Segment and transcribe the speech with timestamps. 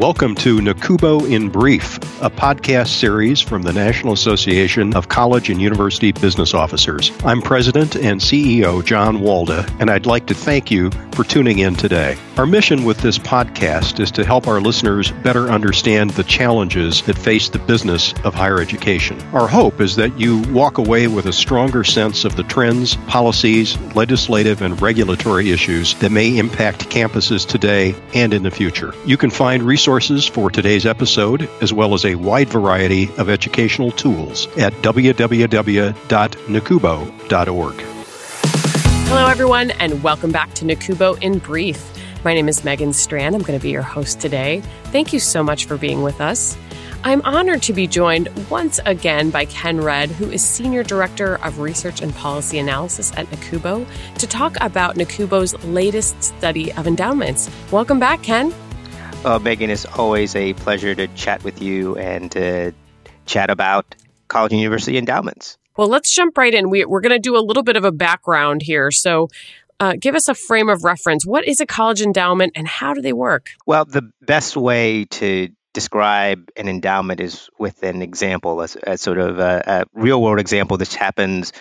[0.00, 5.60] Welcome to NACUBO in Brief, a podcast series from the National Association of College and
[5.60, 7.12] University Business Officers.
[7.22, 11.74] I'm President and CEO John Walda, and I'd like to thank you for tuning in
[11.74, 12.16] today.
[12.38, 17.18] Our mission with this podcast is to help our listeners better understand the challenges that
[17.18, 19.20] face the business of higher education.
[19.34, 23.78] Our hope is that you walk away with a stronger sense of the trends, policies,
[23.94, 28.94] legislative, and regulatory issues that may impact campuses today and in the future.
[29.04, 33.28] You can find resources resources for today's episode, as well as a wide variety of
[33.28, 37.74] educational tools at www.nacubo.org.
[39.08, 42.24] Hello, everyone, and welcome back to NACUBO in Brief.
[42.24, 43.34] My name is Megan Strand.
[43.34, 44.62] I'm going to be your host today.
[44.84, 46.56] Thank you so much for being with us.
[47.02, 51.58] I'm honored to be joined once again by Ken Redd, who is Senior Director of
[51.58, 53.84] Research and Policy Analysis at NACUBO,
[54.18, 57.50] to talk about NACUBO's latest study of endowments.
[57.72, 58.54] Welcome back, Ken.
[59.22, 62.72] Uh, Megan, it's always a pleasure to chat with you and to
[63.26, 63.94] chat about
[64.28, 65.58] college and university endowments.
[65.76, 66.70] Well, let's jump right in.
[66.70, 68.90] We, are going to do a little bit of a background here.
[68.90, 69.28] So,
[69.78, 71.26] uh, give us a frame of reference.
[71.26, 73.48] What is a college endowment and how do they work?
[73.66, 79.18] Well, the best way to describe an endowment is with an example, as, as sort
[79.18, 80.78] of a, a real world example.
[80.78, 81.52] This happens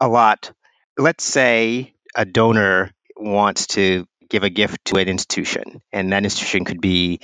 [0.00, 0.52] a lot.
[0.96, 6.64] Let's say a donor wants to give a gift to an institution, and that institution
[6.64, 7.20] could be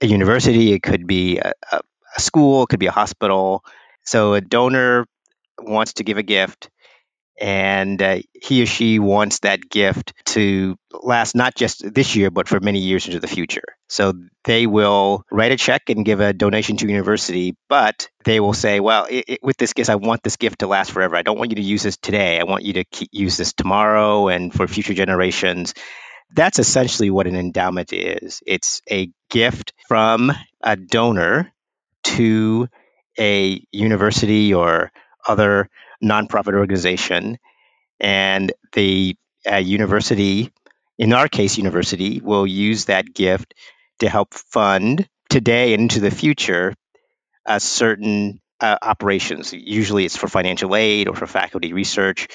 [0.00, 1.80] a university, it could be a, a,
[2.18, 3.64] school, it could be a hospital.
[4.04, 5.06] So a donor
[5.58, 6.70] wants to give a gift,
[7.40, 12.48] and uh, he or she wants that gift to last not just this year, but
[12.48, 13.64] for many years into the future.
[13.88, 14.12] So
[14.44, 18.52] they will write a check and give a donation to a university, but they will
[18.52, 21.16] say, well, it, it, with this gift, I want this gift to last forever.
[21.16, 22.38] I don't want you to use this today.
[22.38, 25.74] I want you to keep, use this tomorrow and for future generations
[26.34, 30.32] that's essentially what an endowment is it's a gift from
[30.62, 31.52] a donor
[32.02, 32.68] to
[33.18, 34.92] a university or
[35.26, 35.68] other
[36.02, 37.38] nonprofit organization.
[38.00, 39.16] And the
[39.50, 40.52] uh, university,
[40.98, 43.54] in our case, university, will use that gift
[44.00, 46.74] to help fund today and into the future
[47.46, 49.52] uh, certain uh, operations.
[49.52, 52.28] Usually it's for financial aid or for faculty research.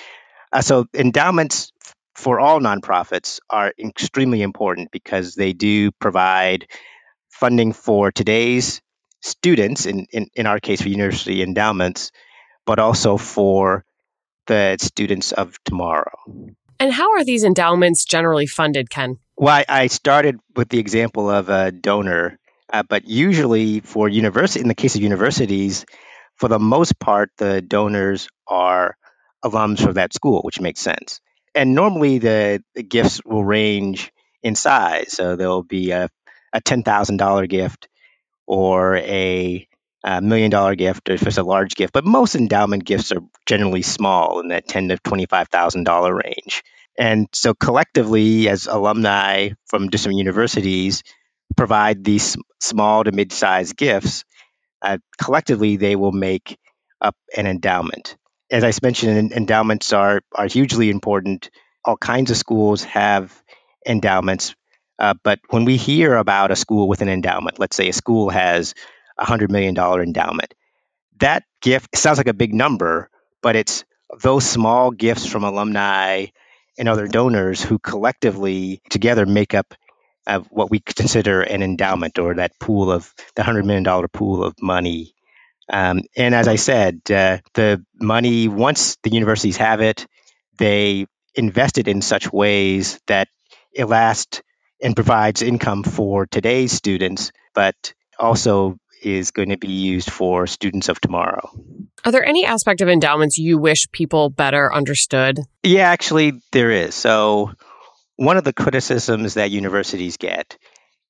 [0.51, 1.71] Uh, so endowments
[2.19, 6.67] for all nonprofits are extremely important because they do provide
[7.29, 8.81] funding for today's
[9.21, 12.11] students, in, in, in our case for university endowments,
[12.65, 13.85] but also for
[14.47, 16.11] the students of tomorrow.
[16.77, 19.17] And how are these endowments generally funded, Ken?
[19.37, 22.37] Well, I, started with the example of a donor,
[22.71, 25.85] uh, but usually for university, in the case of universities,
[26.35, 28.97] for the most part, the donors are
[29.41, 31.21] alums from that school, which makes sense
[31.59, 35.11] and normally the, the gifts will range in size.
[35.11, 36.09] So there'll be a,
[36.53, 37.89] a ten thousand dollar gift
[38.47, 39.67] or a,
[40.05, 41.91] a million dollar gift if it's a large gift.
[41.91, 46.15] But most endowment gifts are generally small in that ten to twenty five thousand dollar
[46.15, 46.63] range.
[46.97, 51.03] And so collectively, as alumni from different universities
[51.57, 54.23] provide these small to mid sized gifts,
[54.81, 56.57] uh, collectively they will make
[57.01, 58.15] up an endowment
[58.51, 61.49] as I mentioned, endowments are are hugely important.
[61.85, 63.31] All kinds of schools have
[63.87, 64.55] endowments,
[64.99, 68.29] uh, but when we hear about a school with an endowment, let's say a school
[68.29, 68.73] has
[69.17, 70.53] a hundred million dollar endowment,
[71.19, 73.09] that gift sounds like a big number,
[73.41, 73.83] but it's
[74.21, 76.27] those small gifts from alumni
[76.77, 79.73] and other donors who collectively together make up
[80.27, 84.43] uh, what we consider an endowment or that pool of the hundred million dollar pool
[84.43, 85.13] of money
[85.69, 90.07] um, and as I said, uh, the money, once the universities have it,
[90.57, 93.27] they invest it in such ways that
[93.73, 94.41] it lasts
[94.81, 100.89] and provides income for today's students, but also is going to be used for students
[100.89, 101.49] of tomorrow.
[102.03, 105.39] Are there any aspect of endowments you wish people better understood?
[105.63, 106.95] Yeah, actually, there is.
[106.95, 107.51] So,
[108.15, 110.57] one of the criticisms that universities get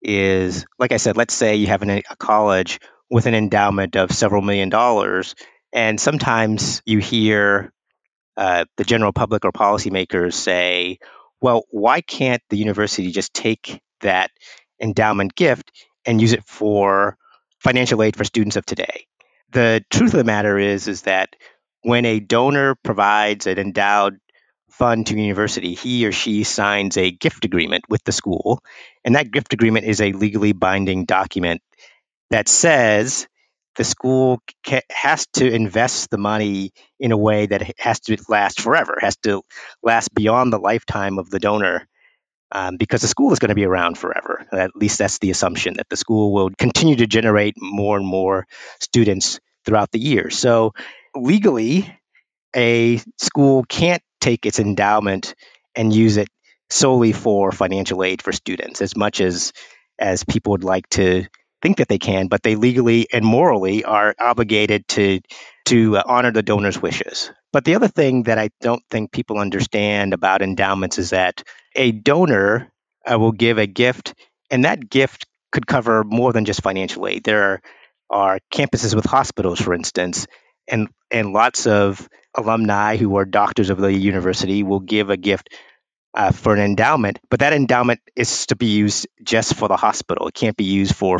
[0.01, 2.79] is, like I said, let's say you have an, a college
[3.09, 5.35] with an endowment of several million dollars.
[5.73, 7.71] And sometimes you hear
[8.37, 10.99] uh, the general public or policymakers say,
[11.41, 14.31] well, why can't the university just take that
[14.81, 15.71] endowment gift
[16.05, 17.17] and use it for
[17.59, 19.05] financial aid for students of today?
[19.51, 21.35] The truth of the matter is, is that
[21.81, 24.19] when a donor provides an endowed
[24.69, 28.61] fund to a university, he or she signs a gift agreement with the school,
[29.03, 31.61] and that gift agreement is a legally binding document
[32.31, 33.27] that says
[33.77, 38.61] the school ca- has to invest the money in a way that has to last
[38.61, 39.43] forever, has to
[39.83, 41.87] last beyond the lifetime of the donor.
[42.51, 44.45] um, because the school is going to be around forever.
[44.51, 48.47] At least that's the assumption that the school will continue to generate more and more
[48.81, 50.31] students throughout the year.
[50.31, 50.73] So
[51.15, 51.93] legally,
[52.55, 55.35] a school can't take its endowment
[55.75, 56.29] and use it
[56.69, 59.53] solely for financial aid for students as much as
[59.99, 61.25] as people would like to
[61.61, 65.19] think that they can, but they legally and morally are obligated to
[65.65, 67.31] to uh, honor the donor's wishes.
[67.51, 71.43] But the other thing that I don't think people understand about endowments is that
[71.75, 72.71] a donor
[73.09, 74.13] uh, will give a gift,
[74.49, 77.23] and that gift could cover more than just financial aid.
[77.23, 77.61] There are,
[78.09, 80.27] are campuses with hospitals, for instance,
[80.67, 85.49] and and lots of alumni who are doctors of the university will give a gift
[86.13, 90.27] uh, for an endowment, but that endowment is to be used just for the hospital.
[90.27, 91.19] It can't be used for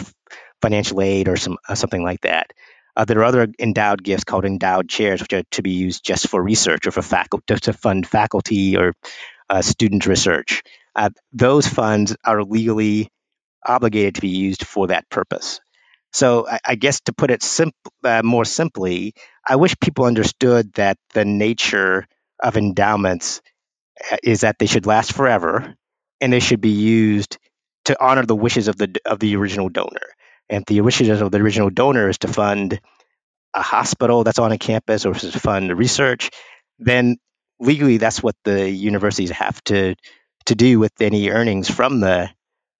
[0.61, 2.51] financial aid or some uh, something like that.
[2.95, 6.27] Uh, there are other endowed gifts called endowed chairs, which are to be used just
[6.27, 8.93] for research or for faculty to fund faculty or
[9.49, 10.63] uh, student research.
[10.95, 13.09] Uh, those funds are legally
[13.65, 15.59] obligated to be used for that purpose.
[16.11, 19.13] So I, I guess to put it simp- uh, more simply,
[19.47, 22.07] I wish people understood that the nature
[22.41, 23.41] of endowments
[24.23, 25.75] is that they should last forever
[26.21, 27.37] and they should be used
[27.85, 30.07] to honor the wishes of the of the original donor.
[30.49, 32.79] And the wishes of the original donor is to fund
[33.53, 36.29] a hospital that's on a campus or to fund research,
[36.77, 37.17] then
[37.59, 39.95] legally that's what the universities have to
[40.45, 42.29] to do with any earnings from the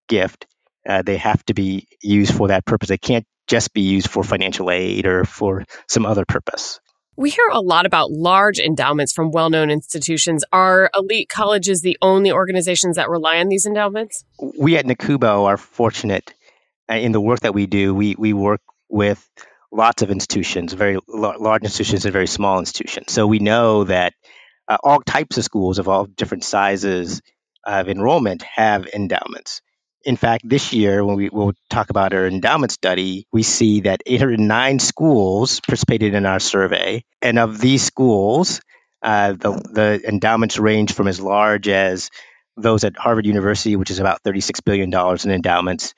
[0.08, 0.46] gift.
[0.88, 2.90] Uh, they have to be used for that purpose.
[2.90, 6.80] They can't just be used for financial aid or for some other purpose.
[7.20, 10.46] We hear a lot about large endowments from well known institutions.
[10.54, 14.24] Are elite colleges the only organizations that rely on these endowments?
[14.58, 16.34] We at NACUBO are fortunate
[16.90, 17.94] uh, in the work that we do.
[17.94, 19.30] We, we work with
[19.70, 23.12] lots of institutions, very large institutions and very small institutions.
[23.12, 24.14] So we know that
[24.70, 27.22] uh, all types of schools of all different sizes
[27.66, 29.62] of enrollment have endowments.
[30.06, 34.02] In fact, this year, when we will talk about our endowment study, we see that
[34.06, 37.04] 809 schools participated in our survey.
[37.22, 38.62] And of these schools,
[39.02, 42.10] uh, the, the endowments range from as large as
[42.56, 45.94] those at Harvard University, which is about $36 billion in endowments,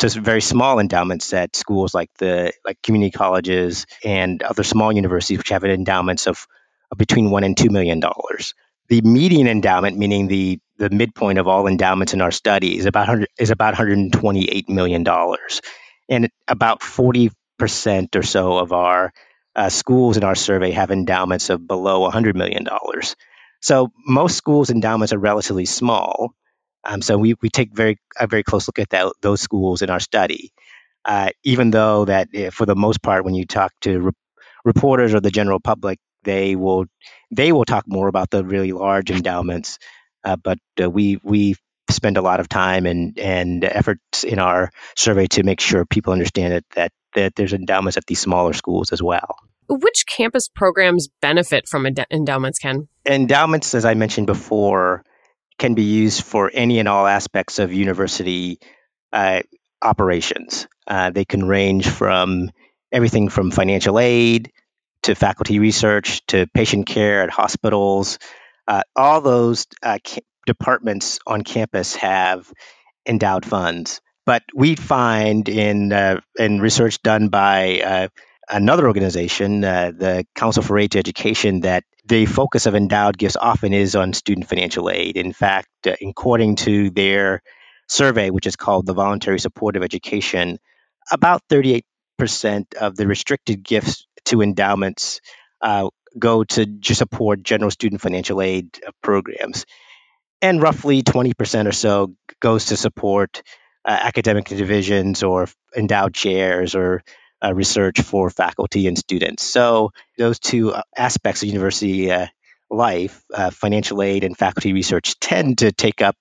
[0.00, 5.38] to very small endowments at schools like the like community colleges and other small universities,
[5.38, 6.46] which have endowments of,
[6.90, 8.54] of between one and two million dollars.
[8.88, 13.24] The median endowment, meaning the the midpoint of all endowments in our study is about
[13.38, 15.60] is about 128 million dollars,
[16.08, 19.12] and about 40 percent or so of our
[19.56, 23.16] uh, schools in our survey have endowments of below 100 million dollars.
[23.60, 26.32] So most schools' endowments are relatively small.
[26.84, 29.90] Um, so we, we take very a very close look at that, those schools in
[29.90, 30.52] our study.
[31.04, 34.12] Uh, even though that eh, for the most part, when you talk to re-
[34.64, 36.86] reporters or the general public, they will
[37.30, 39.78] they will talk more about the really large endowments
[40.24, 41.54] uh, but uh, we we
[41.90, 46.12] spend a lot of time and and efforts in our survey to make sure people
[46.12, 49.36] understand it, that that there's endowments at these smaller schools as well.
[49.68, 52.88] Which campus programs benefit from end- endowments, Ken?
[53.06, 55.04] Endowments, as I mentioned before,
[55.58, 58.58] can be used for any and all aspects of university
[59.12, 59.42] uh,
[59.82, 60.68] operations.
[60.86, 62.50] Uh, they can range from
[62.92, 64.52] everything from financial aid
[65.02, 68.18] to faculty research to patient care at hospitals
[68.68, 69.98] uh, all those uh,
[70.46, 72.52] departments on campus have
[73.06, 78.08] endowed funds, but we find in uh, in research done by uh,
[78.48, 83.36] another organization, uh, the Council for Aid to Education, that the focus of endowed gifts
[83.36, 85.16] often is on student financial aid.
[85.16, 87.42] In fact, uh, according to their
[87.88, 90.58] survey, which is called the Voluntary Support of Education,
[91.10, 91.82] about 38%
[92.78, 95.20] of the restricted gifts to endowments
[95.62, 95.88] uh,
[96.18, 99.66] go to support general student financial aid uh, programs.
[100.40, 103.42] And roughly 20% or so goes to support
[103.84, 107.02] uh, academic divisions or endowed chairs or
[107.42, 109.42] uh, research for faculty and students.
[109.42, 112.26] So, those two uh, aspects of university uh,
[112.70, 116.16] life, uh, financial aid and faculty research, tend to take up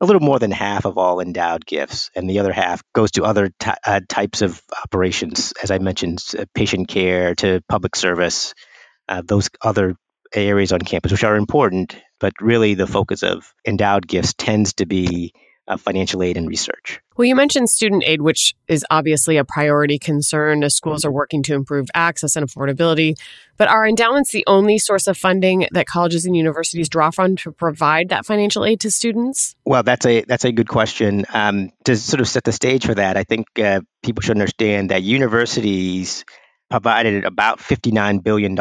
[0.00, 3.24] a little more than half of all endowed gifts, and the other half goes to
[3.24, 3.50] other
[4.08, 6.22] types of operations, as I mentioned,
[6.54, 8.54] patient care to public service,
[9.08, 9.96] uh, those other
[10.34, 14.86] areas on campus, which are important, but really the focus of endowed gifts tends to
[14.86, 15.32] be
[15.66, 17.00] uh, financial aid and research.
[17.16, 21.42] Well, you mentioned student aid, which is obviously a priority concern as schools are working
[21.44, 23.14] to improve access and affordability.
[23.56, 27.52] But are endowments the only source of funding that colleges and universities draw from to
[27.52, 29.54] provide that financial aid to students?
[29.64, 31.24] Well, that's a that's a good question.
[31.32, 34.90] Um, to sort of set the stage for that, I think uh, people should understand
[34.90, 36.24] that universities
[36.74, 38.58] provided about $59 billion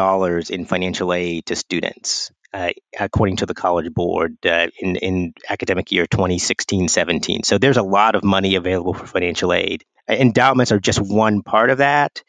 [0.51, 2.31] in financial aid to students.
[2.53, 7.41] uh, according to the College Board uh, in, in academic year 2016 17.
[7.41, 9.83] So there's a lot of money available for financial aid.
[10.07, 12.21] Endowments are just one part of that.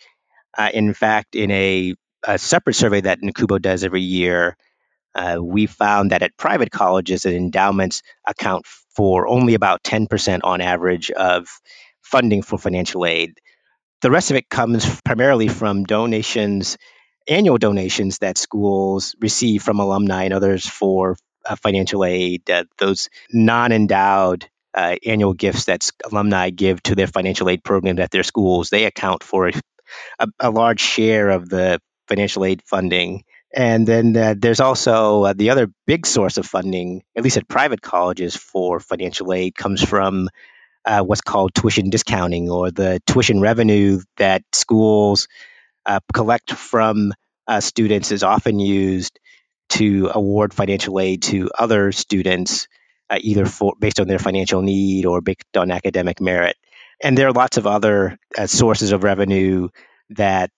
[0.57, 1.95] Uh, in fact, in a,
[2.27, 4.57] a, separate survey that NACUBO does every year,
[5.15, 8.65] uh, we found that at private colleges, endowments account
[8.97, 11.47] for only about 10% on average of
[12.01, 13.39] funding for financial aid.
[14.03, 16.77] The rest of it comes primarily from donations,
[17.27, 23.09] annual donations that schools receive from alumni and others for uh, financial aid, uh, those
[23.33, 28.23] non endowed uh, annual gifts that alumni give to their financial aid programs at their
[28.23, 29.53] schools, they account for a,
[30.19, 33.25] a, a large share of the financial aid funding.
[33.55, 37.47] And then uh, there's also uh, the other big source of funding, at least at
[37.49, 40.29] private colleges for financial aid, comes from
[40.85, 45.29] uh, what's called tuition discounting or the tuition revenue that schools
[45.87, 47.13] uh, collect from
[47.47, 49.19] uh, students is often used
[49.71, 52.69] to award financial aid to other students,
[53.11, 56.57] uh, either for, based on their financial need or based on academic merit.
[57.03, 59.69] And there are lots of other uh, sources of revenue
[60.11, 60.51] that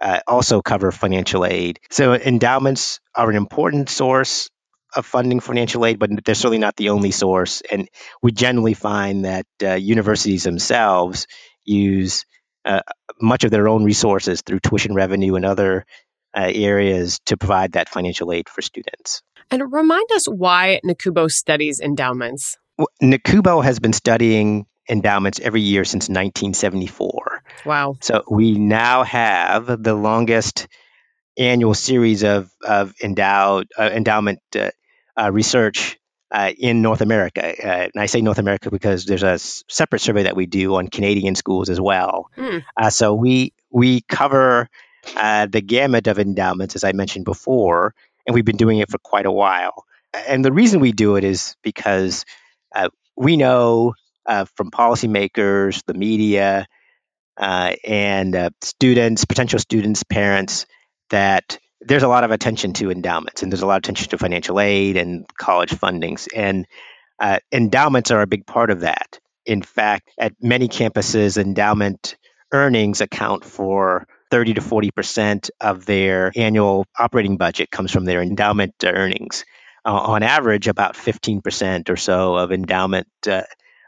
[0.00, 1.78] uh, also cover financial aid.
[1.90, 4.50] So endowments are an important source
[4.94, 7.62] of funding financial aid, but they're certainly not the only source.
[7.70, 7.88] And
[8.22, 11.26] we generally find that uh, universities themselves
[11.64, 12.24] use
[12.64, 12.82] uh,
[13.20, 15.84] much of their own resources through tuition revenue and other
[16.34, 19.22] uh, areas to provide that financial aid for students.
[19.50, 22.56] And remind us why NACUBO studies endowments.
[22.78, 27.42] Well, NACUBO has been studying endowments every year since 1974.
[27.66, 27.96] Wow.
[28.00, 30.68] So we now have the longest
[31.38, 34.70] annual series of, of endowed uh, endowment uh,
[35.32, 35.98] research
[36.30, 37.42] uh, in North America.
[37.44, 40.76] Uh, and I say North America because there's a s- separate survey that we do
[40.76, 42.30] on Canadian schools as well.
[42.36, 42.62] Mm.
[42.90, 44.68] so we we cover
[45.46, 47.94] the gamut of endowments, as I mentioned before,
[48.26, 49.84] and we've been doing it for quite a while.
[50.28, 52.24] And the reason we do it is because
[53.16, 53.94] we know
[54.56, 56.66] from policymakers, the media,
[57.36, 60.66] uh, and uh, students, potential students, parents,
[61.10, 64.18] that there's a lot of attention to endowments and there's a lot of attention to
[64.18, 66.28] financial aid and college fundings.
[66.34, 66.66] And
[67.18, 69.18] uh, endowments are a big part of that.
[69.46, 72.16] In fact, at many campuses, endowment
[72.52, 78.22] earnings account for 30 to 40 percent of their annual operating budget comes from their
[78.22, 79.44] endowment earnings.
[79.84, 83.42] Uh, on average, about 15 percent or so of endowment uh,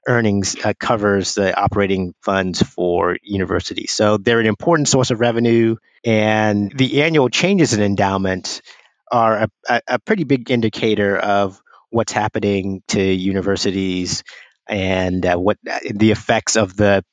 [0.07, 3.93] earnings uh, covers the operating funds for universities.
[3.93, 8.63] So they're an important source of revenue, and the annual changes in endowment
[9.11, 14.25] are a, a pretty big indicator of what's happening to universities
[14.69, 17.05] and uh, what uh, the effects of the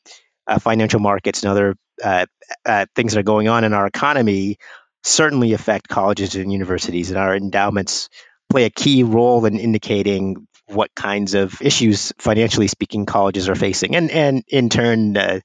[0.47, 2.25] uh, financial markets and other uh,
[2.65, 4.57] uh, things that are going on in our economy
[5.03, 8.09] certainly affect colleges and universities, and our endowments
[8.49, 13.95] play a key role in indicating what kinds of issues, financially speaking, colleges are facing,
[13.95, 15.39] and and in turn, uh,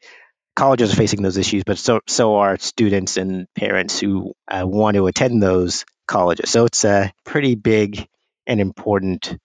[0.55, 4.97] colleges are facing those issues, but so so are students and parents who uh, want
[4.97, 6.51] to attend those colleges.
[6.51, 8.07] So it's a pretty big
[8.47, 9.37] and important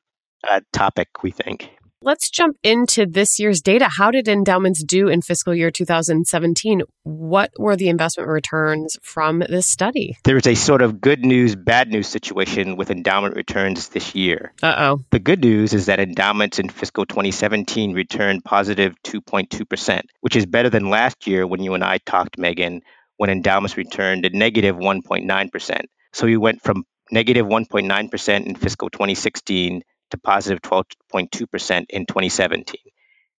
[0.48, 1.70] uh, topic, we think.
[2.04, 3.88] Let's jump into this year's data.
[3.88, 6.82] How did endowments do in fiscal year 2017?
[7.04, 10.18] What were the investment returns from this study?
[10.24, 14.52] There's a sort of good news, bad news situation with endowment returns this year.
[14.64, 15.06] Uh oh.
[15.12, 20.72] The good news is that endowments in fiscal 2017 returned positive 2.2%, which is better
[20.72, 22.82] than last year when you and I talked, Megan,
[23.18, 25.82] when endowments returned a negative 1.9%.
[26.14, 32.76] So we went from negative 1.9% in fiscal 2016 to positive 12.2% in 2017.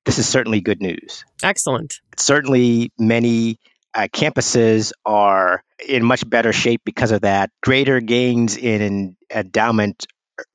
[0.04, 1.24] This is certainly good news.
[1.42, 2.00] Excellent.
[2.16, 3.58] Certainly, many
[3.94, 7.50] uh, campuses are in much better shape because of that.
[7.62, 10.06] Greater gains in endowment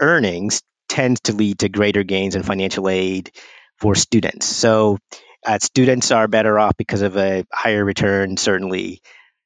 [0.01, 3.31] earnings tends to lead to greater gains in financial aid
[3.77, 4.45] for students.
[4.45, 4.97] So,
[5.45, 9.01] uh, students are better off because of a higher return, certainly,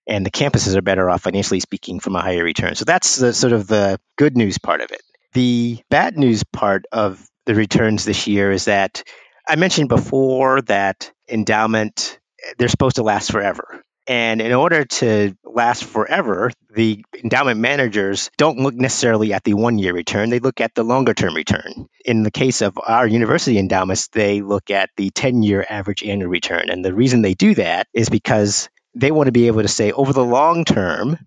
[0.07, 2.75] and the campuses are better off financially speaking from a higher return.
[2.75, 5.01] So that's the sort of the good news part of it.
[5.33, 9.03] The bad news part of the returns this year is that
[9.47, 12.19] I mentioned before that endowment,
[12.57, 13.83] they're supposed to last forever.
[14.07, 19.77] And in order to last forever, the endowment managers don't look necessarily at the one
[19.77, 21.88] year return, they look at the longer term return.
[22.03, 26.29] In the case of our university endowments, they look at the 10 year average annual
[26.29, 26.69] return.
[26.69, 29.91] And the reason they do that is because they want to be able to say
[29.91, 31.17] over the long term,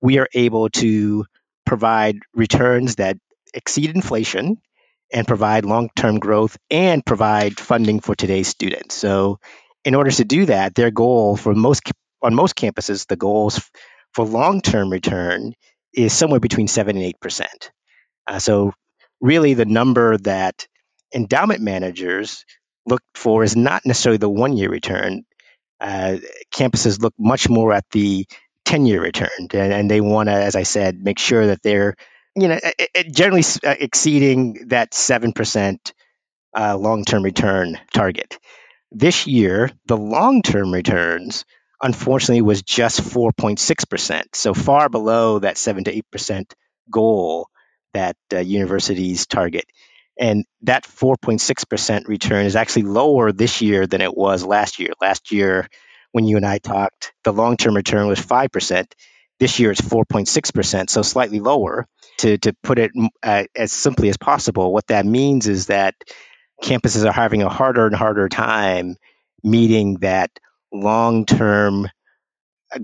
[0.00, 1.26] we are able to
[1.64, 3.18] provide returns that
[3.54, 4.58] exceed inflation
[5.12, 8.94] and provide long term growth and provide funding for today's students.
[8.94, 9.38] So,
[9.84, 11.82] in order to do that, their goal for most
[12.22, 13.60] on most campuses, the goals
[14.14, 15.54] for long term return
[15.92, 17.70] is somewhere between seven and eight percent.
[18.26, 18.72] Uh, so,
[19.20, 20.66] really, the number that
[21.14, 22.44] endowment managers
[22.86, 25.24] look for is not necessarily the one year return.
[25.80, 26.18] Uh,
[26.54, 28.24] campuses look much more at the
[28.64, 31.96] 10 year return, and, and they want to, as I said, make sure that they're
[32.36, 32.58] you know,
[33.10, 35.78] generally uh, exceeding that 7%
[36.56, 38.38] uh, long term return target.
[38.90, 41.44] This year, the long term returns,
[41.82, 46.44] unfortunately, was just 4.6%, so far below that 7 to 8%
[46.90, 47.48] goal
[47.94, 49.64] that uh, universities target.
[50.18, 54.90] And that 4.6% return is actually lower this year than it was last year.
[55.00, 55.68] Last year,
[56.12, 58.86] when you and I talked, the long term return was 5%.
[59.42, 61.88] This year, it's 4.6%, so slightly lower.
[62.18, 62.92] To, to put it
[63.24, 65.96] uh, as simply as possible, what that means is that
[66.62, 68.94] campuses are having a harder and harder time
[69.42, 70.30] meeting that
[70.72, 71.88] long term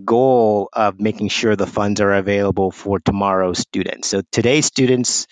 [0.04, 4.08] goal of making sure the funds are available for tomorrow's students.
[4.08, 5.28] So today's students,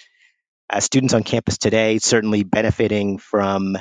[0.70, 3.76] uh, students on campus today, certainly benefiting from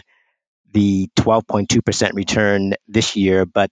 [0.74, 3.70] the 12.2% return this year, but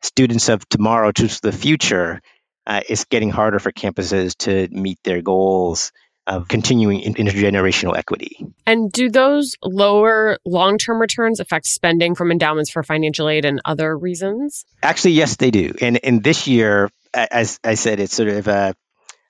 [0.00, 2.20] students of tomorrow, to the future,
[2.66, 5.92] uh, it's getting harder for campuses to meet their goals
[6.26, 8.44] of continuing intergenerational equity.
[8.66, 13.60] And do those lower long term returns affect spending from endowments for financial aid and
[13.64, 14.64] other reasons?
[14.82, 15.72] Actually, yes, they do.
[15.80, 18.72] And, and this year, as I said, it's sort of uh,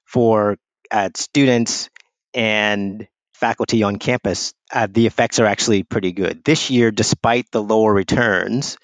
[0.06, 0.56] for
[0.90, 1.90] uh, students
[2.32, 6.42] and faculty on campus, uh, the effects are actually pretty good.
[6.44, 8.78] This year, despite the lower returns,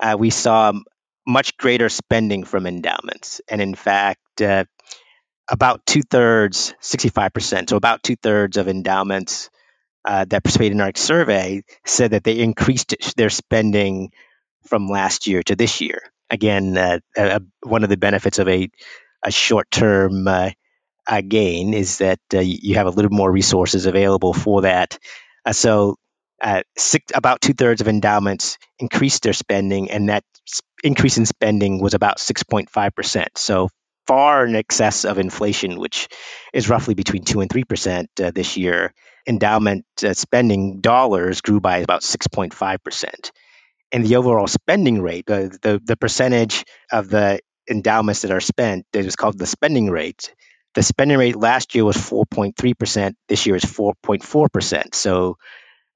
[0.00, 0.72] uh, we saw
[1.26, 3.40] much greater spending from endowments.
[3.48, 4.64] And in fact, uh,
[5.50, 9.50] about two thirds, 65%, so about two thirds of endowments
[10.04, 14.10] uh, that participated in our survey said that they increased their spending
[14.68, 16.00] from last year to this year.
[16.30, 18.70] Again, uh, uh, one of the benefits of a,
[19.24, 20.50] a short term uh,
[21.26, 24.98] gain is that uh, you have a little more resources available for that.
[25.44, 25.96] Uh, so,
[26.76, 30.24] six, about two thirds of endowments increased their spending, and that
[30.86, 33.26] increase in spending was about 6.5%.
[33.36, 33.68] So,
[34.06, 36.08] far in excess of inflation, which
[36.52, 38.94] is roughly between 2 and 3% uh, this year.
[39.26, 43.30] Endowment uh, spending dollars grew by about 6.5%.
[43.90, 49.04] And the overall spending rate, the, the, percentage of the endowments that are spent, it
[49.04, 50.32] was called the spending rate.
[50.74, 53.14] The spending rate last year was 4.3%.
[53.28, 54.94] This year is 4.4%.
[54.94, 55.36] So,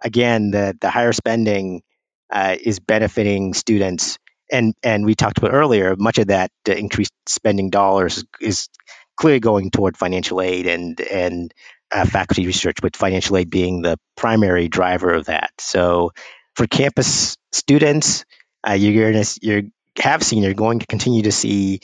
[0.03, 1.83] again, the, the higher spending
[2.31, 4.19] uh, is benefiting students
[4.51, 8.69] and and we talked about earlier, much of that uh, increased spending dollars is
[9.17, 11.55] clearly going toward financial aid and and
[11.93, 15.51] uh, faculty research, with financial aid being the primary driver of that.
[15.59, 16.13] So,
[16.55, 18.25] for campus students,
[18.67, 21.81] uh, you're to you have seen you're going to continue to see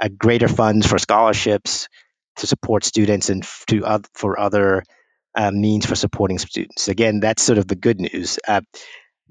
[0.00, 1.88] a greater funds for scholarships
[2.36, 4.82] to support students and to uh, for other
[5.34, 6.88] uh, means for supporting students.
[6.88, 8.38] Again, that's sort of the good news.
[8.46, 8.62] Uh,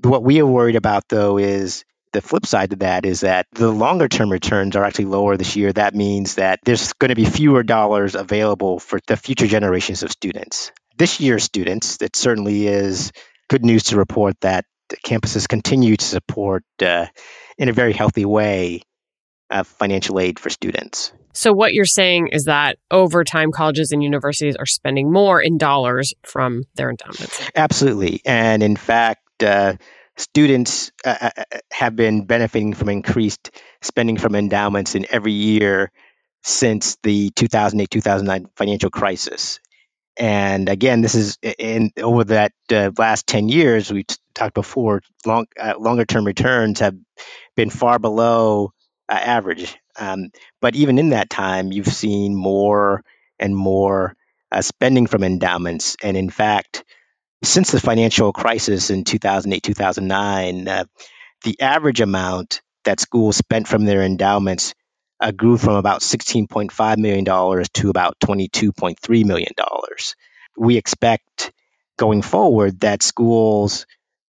[0.02, 3.72] what we are worried about, though, is the flip side to that is that the
[3.72, 5.74] longer term returns are actually lower this year.
[5.74, 10.12] That means that there's going to be fewer dollars available for the future generations of
[10.12, 10.72] students.
[10.98, 13.12] This year's students, it certainly is
[13.50, 14.66] good news to report that
[15.06, 17.08] campuses continue to support uh,
[17.58, 18.82] in a very healthy way
[19.50, 21.12] uh, financial aid for students.
[21.34, 25.58] So, what you're saying is that over time, colleges and universities are spending more in
[25.58, 27.50] dollars from their endowments.
[27.56, 28.22] Absolutely.
[28.24, 29.74] And in fact, uh,
[30.18, 35.92] students uh, uh, uh, have been benefiting from increased spending from endowments in every year
[36.44, 39.60] since the 2008 2009 financial crisis.
[40.18, 45.48] And again, this is in over that uh, last 10 years, we talked before, long,
[45.60, 46.96] uh, longer term returns have
[47.56, 48.74] been far below
[49.10, 49.76] uh, average.
[49.98, 50.30] Um,
[50.62, 53.04] but even in that time, you've seen more
[53.40, 54.16] and more
[54.62, 55.98] spending from endowments.
[56.04, 56.84] And in fact,
[57.44, 60.86] since the financial crisis in 2008 2009 uh,
[61.44, 64.74] the average amount that schools spent from their endowments
[65.20, 69.54] uh, grew from about $16.5 million to about $22.3 million
[70.58, 71.52] we expect
[71.98, 73.86] going forward that schools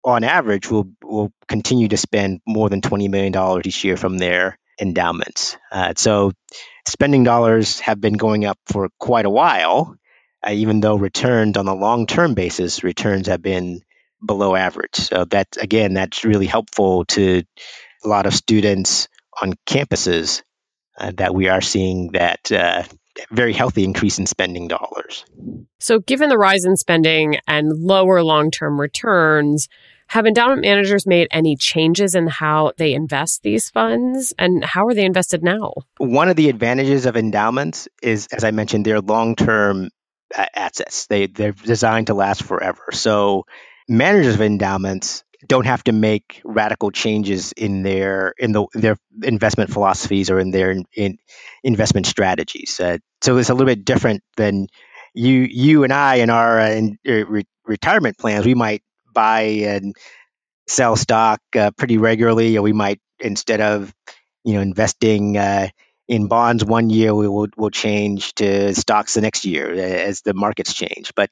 [0.04, 4.58] on average will, will continue to spend more than $20 million each year from their
[4.80, 5.58] endowments.
[5.72, 6.32] Uh, so
[6.88, 9.95] spending dollars have been going up for quite a while
[10.45, 13.82] uh, even though returns on a long term basis, returns have been
[14.25, 14.95] below average.
[14.95, 17.43] So that again, that's really helpful to
[18.04, 19.08] a lot of students
[19.41, 20.43] on campuses
[20.97, 22.84] uh, that we are seeing that uh,
[23.32, 25.25] very healthy increase in spending dollars.
[25.80, 29.67] So, given the rise in spending and lower long term returns,
[30.08, 34.93] have endowment managers made any changes in how they invest these funds and how are
[34.93, 35.73] they invested now?
[35.97, 39.89] One of the advantages of endowments is, as I mentioned, they're long term
[40.36, 41.08] assets.
[41.08, 42.84] They they're designed to last forever.
[42.92, 43.46] So
[43.88, 49.72] managers of endowments don't have to make radical changes in their in the their investment
[49.72, 51.18] philosophies or in their in,
[51.63, 52.80] investment strategies.
[52.80, 54.68] Uh, so it's a little bit different than
[55.13, 58.46] you you and I in our uh, in, uh, re- retirement plans.
[58.46, 59.96] We might buy and
[60.68, 63.94] sell stock uh, pretty regularly, or we might instead of
[64.44, 65.70] you know investing uh,
[66.10, 70.34] in bonds one year, we will will change to stocks the next year as the
[70.34, 71.13] markets change.
[71.15, 71.30] But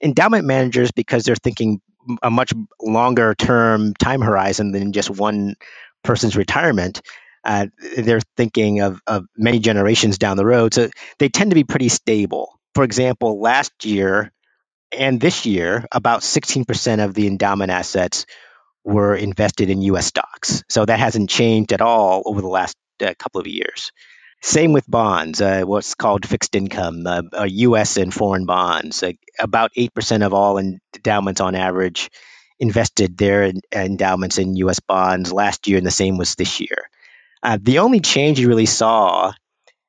[0.00, 1.82] endowment managers, because they're thinking
[2.22, 5.56] a much longer term time horizon than just one
[6.04, 7.02] person's retirement.
[7.44, 7.66] Uh,
[7.96, 10.74] they're thinking of, of many generations down the road.
[10.74, 12.60] So they tend to be pretty stable.
[12.74, 14.30] For example, last year
[14.92, 18.26] and this year, about 16% of the endowment assets
[18.84, 20.62] were invested in US stocks.
[20.68, 23.92] So that hasn't changed at all over the last uh, couple of years.
[24.42, 27.98] Same with bonds, uh, what's called fixed income, uh, U.S.
[27.98, 29.02] and foreign bonds.
[29.02, 32.10] Uh, about 8% of all endowments on average
[32.58, 34.80] invested their endowments in U.S.
[34.80, 36.88] bonds last year, and the same was this year.
[37.42, 39.32] Uh, the only change you really saw,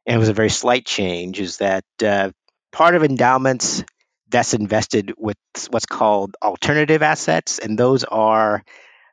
[0.05, 2.31] and it was a very slight change, is that uh,
[2.73, 3.85] part of endowments
[4.29, 5.37] that's invested with
[5.69, 8.63] what's called alternative assets, and those are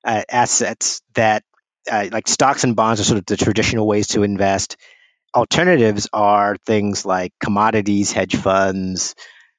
[0.05, 1.45] uh, assets that,
[1.91, 4.77] like stocks and bonds, are sort of the traditional ways to invest
[5.35, 9.15] alternatives are things like commodities, hedge funds,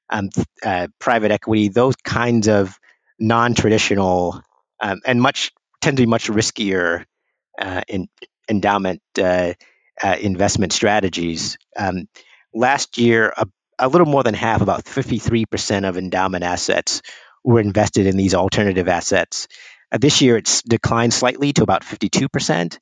[0.10, 0.30] um,
[0.64, 2.78] uh, private equity, those kinds of
[3.20, 4.42] non-traditional
[4.80, 5.52] um, and much
[5.82, 7.06] tend to be much riskier
[7.60, 8.08] uh, in
[8.50, 9.54] endowment uh,
[10.02, 11.58] uh investment strategies.
[11.76, 12.08] Um,
[12.54, 13.46] last year, a,
[13.78, 17.02] a, little more than half, about 53% of endowment assets
[17.44, 19.48] were invested in these alternative assets.
[19.92, 22.78] Uh, this year, it's declined slightly to about 52%.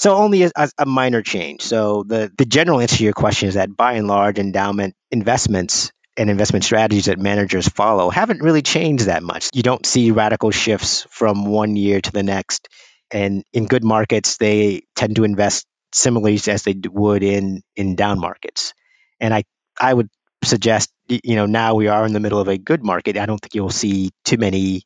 [0.00, 1.60] So only a, a, minor change.
[1.60, 5.92] So the, the general answer to your question is that by and large, endowment investments
[6.16, 9.50] and investment strategies that managers follow haven't really changed that much.
[9.52, 12.66] You don't see radical shifts from one year to the next.
[13.10, 18.20] And in good markets, they tend to invest similarly as they would in in down
[18.20, 18.72] markets.
[19.20, 19.44] And I
[19.78, 20.08] I would
[20.42, 23.18] suggest you know now we are in the middle of a good market.
[23.18, 24.84] I don't think you'll see too many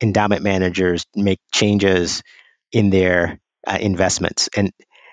[0.00, 2.22] endowment managers make changes
[2.72, 4.48] in their uh, investments.
[4.56, 4.72] And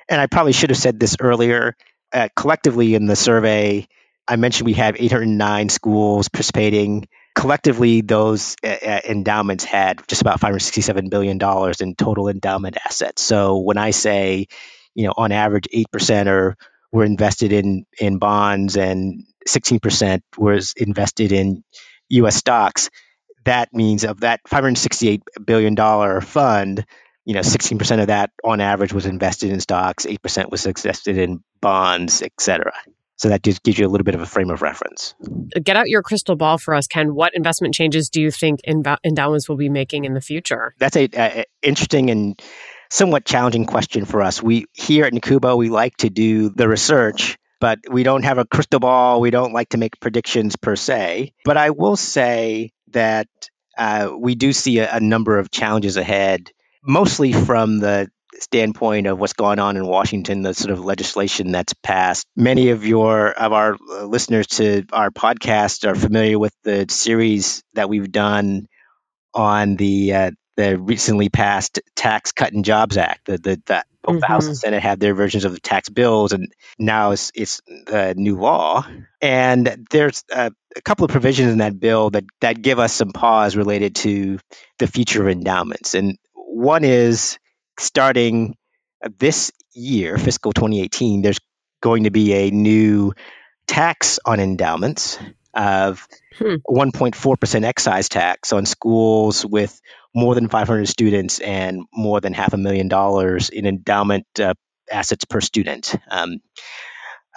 [0.10, 1.76] and I probably should have said this earlier.
[2.14, 3.88] Uh, collectively in the survey,
[4.28, 7.08] I mentioned we have 809 schools participating.
[7.36, 13.22] Collectively, those uh, uh endowments had just about 567 billion dollars in total endowment assets.
[13.22, 14.48] So when I say,
[14.96, 16.56] you know, on average, eight percent are
[16.92, 21.64] were invested in in bonds and 16 percent was invested in
[22.10, 22.36] U.S.
[22.36, 22.90] stocks.
[23.46, 26.86] That means of that 568 billion dollar fund,
[27.28, 31.44] you know, 16% of that on average was invested in stocks, 8% was invested in
[31.60, 32.72] bonds, et cetera.
[33.18, 35.14] So that just gives you a little bit of a frame of reference.
[35.62, 37.14] Get out your crystal ball for us, Ken.
[37.14, 40.74] What investment changes do you think endowments will be making in the future?
[40.80, 42.42] That's a, a interesting and
[42.90, 44.42] somewhat challenging question for us.
[44.42, 48.46] We here at NACUBO, we like to do the research, but we don't have a
[48.46, 49.20] crystal ball.
[49.20, 51.34] We don't like to make predictions per se.
[51.44, 53.28] But I will say that
[53.78, 56.52] uh, we do see a, a number of challenges ahead
[56.88, 61.74] mostly from the standpoint of what's going on in Washington, the sort of legislation that's
[61.74, 62.26] passed.
[62.36, 67.64] Many of your of our uh, listeners to our podcast are familiar with the series
[67.74, 68.68] that we've done
[69.34, 73.26] on the uh, the recently passed Tax Cut and Jobs Act.
[73.26, 74.20] The the, the both mm-hmm.
[74.22, 74.58] the House and.
[74.58, 77.62] Senate had their versions of the tax bills, and now it's it's
[78.16, 78.86] new law.
[79.22, 83.12] And there's a, a couple of provisions in that bill that that give us some
[83.12, 84.40] pause related to
[84.80, 85.94] the future of endowments.
[85.94, 86.18] And
[86.58, 87.38] one is
[87.80, 88.56] starting
[89.20, 91.40] this year, fiscal 2018, there's
[91.84, 93.14] going to be a new
[93.68, 95.20] tax on endowments
[95.54, 96.56] of hmm.
[96.68, 99.80] 1.4% excise tax on schools with
[100.16, 104.56] more than 500 students and more than half a million dollars in endowment uh,
[104.92, 105.96] assets per student.
[106.10, 106.40] Um,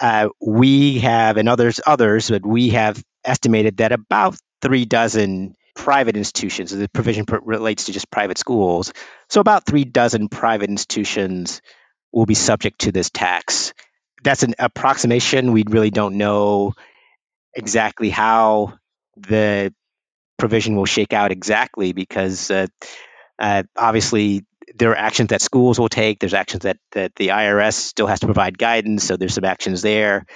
[0.00, 6.14] uh, we have, and others, others, but we have estimated that about three dozen private
[6.14, 6.70] institutions.
[6.70, 8.92] The provision relates to just private schools.
[9.30, 11.62] So about three dozen private institutions
[12.12, 13.72] will be subject to this tax.
[14.22, 15.52] That's an approximation.
[15.52, 16.74] We really don't know
[17.54, 18.74] exactly how
[19.16, 19.72] the
[20.38, 22.66] provision will shake out exactly because uh,
[23.38, 26.20] uh, obviously there are actions that schools will take.
[26.20, 29.04] There's actions that, that the IRS still has to provide guidance.
[29.04, 30.26] So there's some actions there.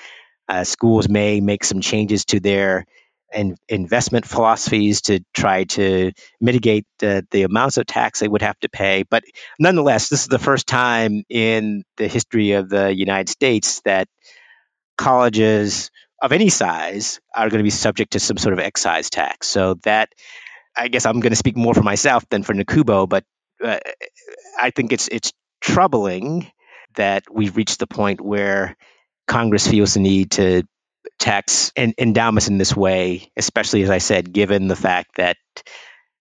[0.48, 2.86] Uh, schools may make some changes to their
[3.34, 8.58] and investment philosophies to try to mitigate the, the amounts of tax they would have
[8.60, 9.02] to pay.
[9.02, 9.24] But
[9.58, 14.08] nonetheless, this is the first time in the history of the United States that
[14.96, 15.90] colleges
[16.22, 19.46] of any size are going to be subject to some sort of excise tax.
[19.46, 20.10] So that,
[20.76, 23.24] I guess, I'm going to speak more for myself than for NACUBO, but
[23.62, 23.78] uh,
[24.58, 26.50] I think it's it's troubling
[26.96, 28.76] that we've reached the point where
[29.26, 30.64] Congress feels the need to
[31.18, 35.36] tax endowments in this way, especially as I said, given the fact that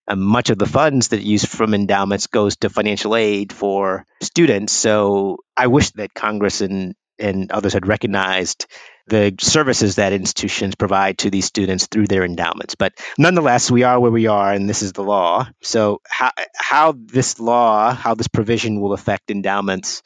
[0.07, 4.73] uh, much of the funds that use from endowments goes to financial aid for students.
[4.73, 8.65] So I wish that Congress and and others had recognized
[9.07, 12.75] the services that institutions provide to these students through their endowments.
[12.75, 15.47] But nonetheless, we are where we are, and this is the law.
[15.61, 20.01] So how how this law, how this provision will affect endowments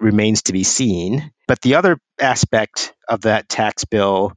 [0.00, 1.32] remains to be seen.
[1.46, 4.32] But the other aspect of that tax bill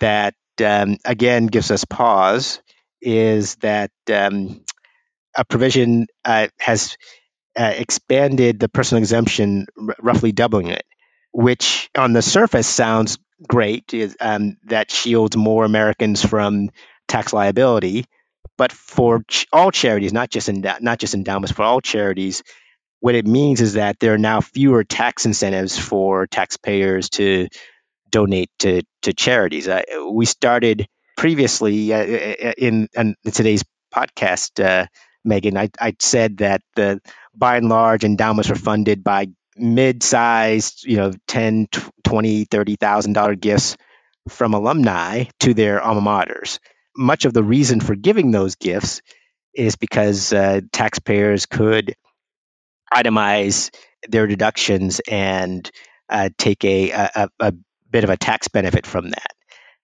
[0.00, 2.60] that um, again gives us pause
[3.00, 4.64] is that um,
[5.36, 6.96] a provision uh, has
[7.58, 10.84] uh, expanded the personal exemption, r- roughly doubling it,
[11.32, 13.94] which on the surface sounds great.
[14.20, 16.70] Um, that shields more Americans from
[17.08, 18.06] tax liability.
[18.58, 22.42] But for ch- all charities, not just not just endowments, for all charities,
[23.00, 27.48] what it means is that there are now fewer tax incentives for taxpayers to
[28.10, 29.68] donate to, to charities.
[29.68, 34.86] Uh, we started previously uh, in, in, today's podcast, uh,
[35.24, 37.00] Megan, I, I said that the
[37.34, 41.68] by and large endowments were funded by mid-sized, you know, 10,
[42.04, 43.76] 20, 30,000 dollar gifts
[44.28, 46.58] from alumni to their alma maters.
[46.96, 49.02] Much of the reason for giving those gifts
[49.54, 51.94] is because uh, taxpayers could
[52.92, 53.70] itemize
[54.08, 55.70] their deductions and
[56.08, 57.54] uh, take a, a, a
[57.90, 59.32] bit of a tax benefit from that.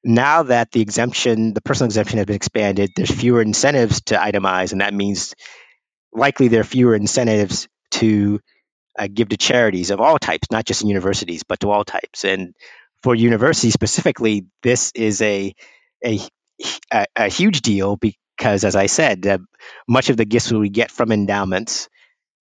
[0.04, 4.72] Now that the exemption, the personal exemption has been expanded, there's fewer incentives to itemize,
[4.72, 5.34] and that means
[6.12, 8.40] likely there are fewer incentives to
[8.98, 12.24] uh, give to charities of all types, not just in universities, but to all types.
[12.24, 12.54] And
[13.02, 15.54] for universities specifically, this is a
[16.04, 16.20] a,
[16.92, 19.38] a, a huge deal because, as I said, uh,
[19.88, 21.88] much of the gifts we get from endowments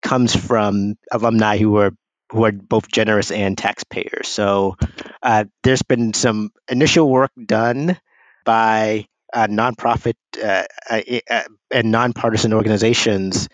[0.01, 1.91] comes from alumni who are
[2.31, 4.27] who are both generous and taxpayers.
[4.27, 4.77] So
[5.21, 7.97] uh, there's been some initial work done
[8.45, 13.49] by uh, nonprofit uh, uh, uh and nonpartisan organizations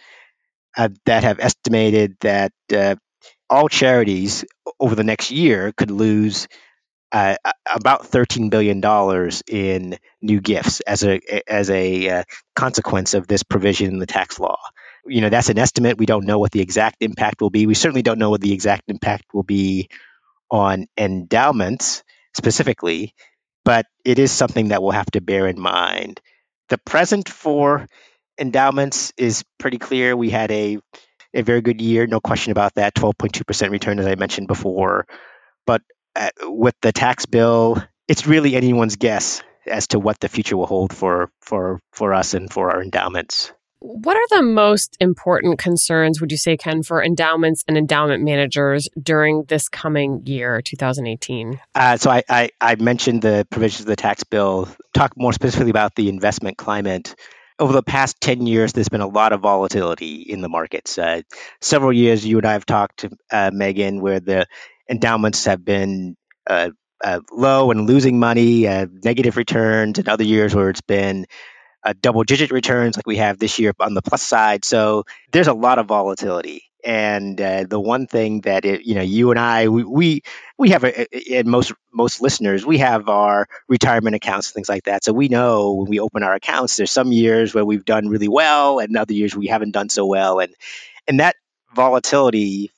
[0.75, 2.51] uh, that have estimated that
[3.49, 4.45] all charities
[4.79, 6.47] over the next year could lose
[7.11, 8.81] about $13 billion
[9.47, 12.23] in new gifts as a as a
[12.55, 14.57] consequence of this provision in the tax law
[15.07, 15.97] you know that's an estimate.
[15.97, 17.67] We don't know what the exact impact will be.
[17.67, 19.89] We certainly don't know what the exact impact will be
[20.51, 22.03] on endowments
[22.35, 23.13] specifically,
[23.65, 26.21] but it is something that we'll have to bear in mind.
[26.69, 27.87] The present for
[28.39, 30.15] endowments is pretty clear.
[30.15, 30.79] We had a
[31.33, 32.95] a very good year, no question about that.
[32.95, 35.05] 12.2% return, as I mentioned before.
[35.65, 35.81] But
[36.15, 40.65] uh, with the tax bill, it's really anyone's guess as to what the future will
[40.65, 43.51] hold for for for us and for our endowments.
[43.79, 48.89] What are the most important concerns, would you say, Ken, for endowments and endowment managers
[49.01, 51.59] during this coming year, 2018?
[51.75, 55.69] Uh, so I, I, I, mentioned the provisions of the tax bill, talk more specifically
[55.69, 57.15] about the investment climate.
[57.59, 60.97] Over the past 10 years, there's been a lot of volatility in the markets.
[60.97, 61.21] Uh,
[61.61, 64.47] several years, you and I have talked, uh, Megan, where the
[64.89, 66.71] endowments have been uh,
[67.03, 71.27] uh, low and losing money, uh, negative returns, and other years where it's been
[71.83, 74.65] uh, double digit returns like we have this year on the plus side.
[74.65, 76.63] So there's a lot of volatility.
[76.85, 80.21] And uh, the one thing that it, you know, you and I, we we,
[80.57, 85.03] we have, a, and most most listeners, we have our retirement accounts, things like that.
[85.03, 88.29] So we know when we open our accounts, there's some years where we've done really
[88.29, 90.53] well, and other years we haven't done so well, and
[91.07, 91.35] and that
[91.75, 92.71] volatility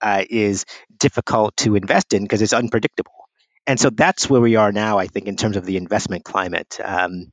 [0.00, 0.64] uh, is
[0.96, 3.12] difficult to invest in because it's unpredictable.
[3.66, 6.78] And so that's where we are now, I think, in terms of the investment climate.
[6.82, 7.32] Um,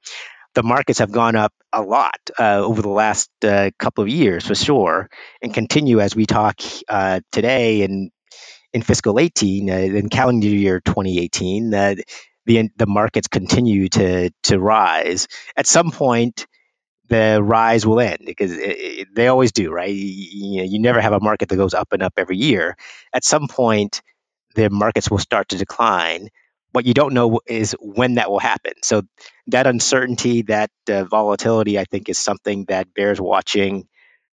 [0.57, 4.47] the markets have gone up a lot uh, over the last uh, couple of years
[4.47, 5.07] for sure,
[5.39, 8.09] and continue as we talk uh, today in
[8.73, 11.71] in fiscal 18, uh, in calendar year 2018.
[11.71, 11.95] Uh,
[12.47, 15.27] the the markets continue to to rise.
[15.55, 16.47] At some point,
[17.07, 19.93] the rise will end because it, it, they always do, right?
[19.93, 22.75] You, you never have a market that goes up and up every year.
[23.13, 24.01] At some point,
[24.55, 26.29] the markets will start to decline
[26.77, 28.73] what you don't know is when that will happen.
[28.83, 29.01] So
[29.47, 33.87] that uncertainty, that uh, volatility, I think, is something that bears watching.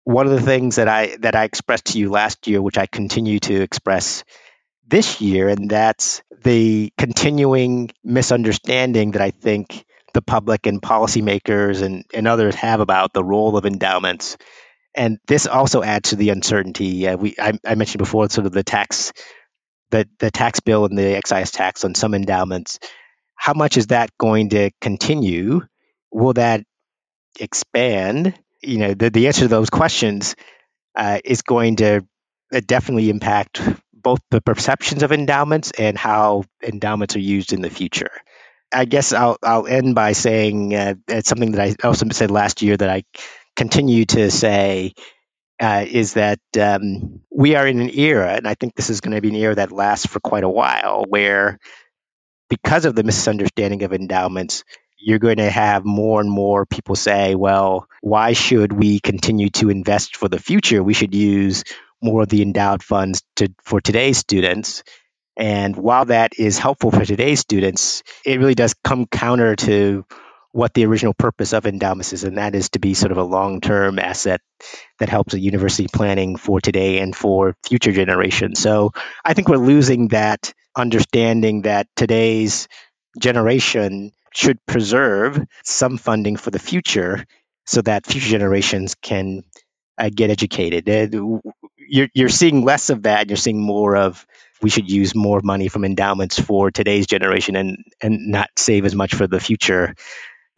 [0.04, 2.86] One of the things that I that I expressed to you last year, which I
[2.86, 4.24] continue to express
[4.88, 12.06] this year, and that's the continuing misunderstanding that I think the public and policymakers and,
[12.14, 14.38] and others have about the role of endowments.
[14.94, 17.06] And this also adds to the uncertainty.
[17.06, 19.12] Uh, we I, I mentioned before, sort of the tax
[19.90, 22.78] the, the tax bill and the excise tax on some endowments
[23.40, 25.62] how much is that going to continue?
[26.12, 26.62] Will that
[27.40, 28.34] expand?
[28.62, 30.36] You know, the, the answer to those questions
[30.94, 32.06] uh, is going to
[32.52, 33.62] uh, definitely impact
[33.94, 38.10] both the perceptions of endowments and how endowments are used in the future.
[38.72, 42.60] I guess I'll I'll end by saying uh, it's something that I also said last
[42.60, 43.04] year that I
[43.56, 44.92] continue to say
[45.60, 49.14] uh, is that um, we are in an era, and I think this is going
[49.14, 51.58] to be an era that lasts for quite a while, where
[52.48, 54.64] because of the misunderstanding of endowments,
[54.98, 59.70] you're going to have more and more people say, well, why should we continue to
[59.70, 60.82] invest for the future?
[60.82, 61.64] We should use
[62.02, 64.82] more of the endowed funds to, for today's students.
[65.36, 70.04] And while that is helpful for today's students, it really does come counter to
[70.52, 73.22] what the original purpose of endowments is, and that is to be sort of a
[73.24, 74.40] long term asset
[74.98, 78.58] that helps a university planning for today and for future generations.
[78.58, 78.92] So
[79.24, 82.68] I think we're losing that understanding that today's
[83.20, 87.24] generation should preserve some funding for the future
[87.66, 89.42] so that future generations can
[89.98, 90.88] uh, get educated.
[90.88, 91.38] Uh,
[91.76, 93.28] you're, you're seeing less of that.
[93.28, 94.24] You're seeing more of
[94.62, 98.94] we should use more money from endowments for today's generation and, and not save as
[98.94, 99.94] much for the future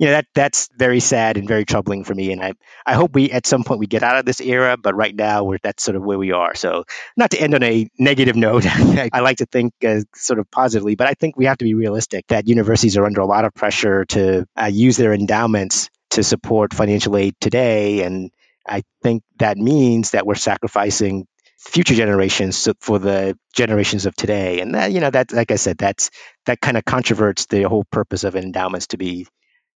[0.03, 2.33] you know that that's very sad and very troubling for me.
[2.33, 4.97] And I I hope we at some point we get out of this era, but
[4.97, 6.57] right now we're that's sort of where we are.
[6.57, 6.83] So
[7.17, 10.97] not to end on a negative note, I like to think uh, sort of positively,
[10.97, 13.55] but I think we have to be realistic that universities are under a lot of
[13.55, 18.33] pressure to uh, use their endowments to support financial aid today, and
[18.67, 24.59] I think that means that we're sacrificing future generations for the generations of today.
[24.59, 26.11] And that, you know, that, like I said, that's
[26.47, 29.29] that kind of controverts the whole purpose of endowments to be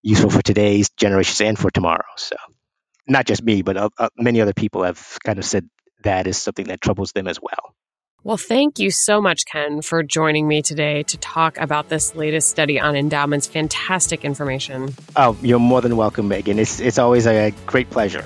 [0.05, 2.05] useful for today's generations and for tomorrow.
[2.15, 2.35] So,
[3.07, 5.67] not just me, but uh, uh, many other people have kind of said
[6.03, 7.75] that is something that troubles them as well.
[8.23, 12.49] Well, thank you so much, Ken, for joining me today to talk about this latest
[12.49, 13.45] study on endowments.
[13.45, 14.95] Fantastic information.
[15.15, 16.57] Oh, you're more than welcome, Megan.
[16.57, 18.25] It's, it's always a great pleasure.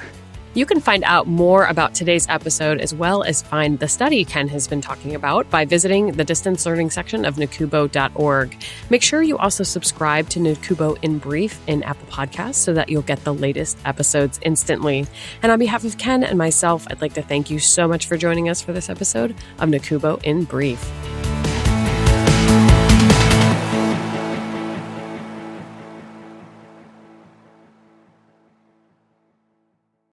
[0.55, 4.47] You can find out more about today's episode as well as find the study Ken
[4.47, 8.57] has been talking about by visiting the distance learning section of nacubo.org.
[8.89, 13.03] Make sure you also subscribe to NACUBO in Brief in Apple Podcasts so that you'll
[13.03, 15.05] get the latest episodes instantly.
[15.43, 18.17] And on behalf of Ken and myself, I'd like to thank you so much for
[18.17, 21.48] joining us for this episode of NACUBO in Brief.